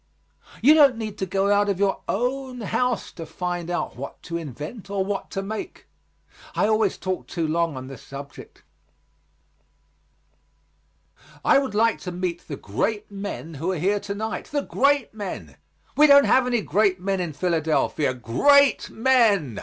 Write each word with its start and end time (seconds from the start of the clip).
You 0.63 0.73
don't 0.73 0.97
need 0.97 1.19
to 1.19 1.27
go 1.27 1.51
out 1.51 1.69
of 1.69 1.77
your 1.79 2.01
own 2.09 2.61
house 2.61 3.11
to 3.11 3.23
find 3.23 3.69
out 3.69 3.97
what 3.97 4.23
to 4.23 4.35
invent 4.35 4.89
or 4.89 5.05
what 5.05 5.29
to 5.29 5.43
make. 5.43 5.85
I 6.55 6.65
always 6.67 6.97
talk 6.97 7.27
too 7.27 7.47
long 7.47 7.77
on 7.77 7.85
this 7.85 8.01
subject. 8.01 8.63
I 11.45 11.59
would 11.59 11.75
like 11.75 11.99
to 11.99 12.11
meet 12.11 12.47
the 12.47 12.57
great 12.57 13.11
men 13.11 13.53
who 13.53 13.71
are 13.73 13.77
here 13.77 13.99
to 13.99 14.15
night. 14.15 14.45
The 14.45 14.63
great 14.63 15.13
men! 15.13 15.57
We 15.95 16.07
don't 16.07 16.25
have 16.25 16.47
any 16.47 16.61
great 16.63 16.99
men 16.99 17.19
in 17.19 17.31
Philadelphia. 17.31 18.15
Great 18.15 18.89
men! 18.89 19.59